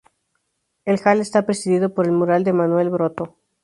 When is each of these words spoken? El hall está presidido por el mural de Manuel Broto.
El 0.83 0.97
hall 1.05 1.19
está 1.19 1.45
presidido 1.45 1.93
por 1.93 2.07
el 2.07 2.11
mural 2.11 2.43
de 2.43 2.53
Manuel 2.53 2.89
Broto. 2.89 3.35